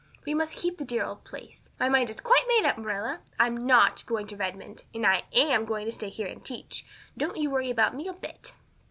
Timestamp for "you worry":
7.37-7.69